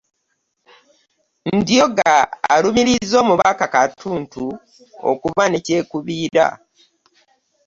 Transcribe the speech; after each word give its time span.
Ndhoga 1.55 2.09
alumirizza 2.53 3.15
omubaka 3.23 3.65
Katuntu 3.75 4.43
okuba 5.11 5.43
ne 5.47 5.59
kyekubiira 5.65 6.47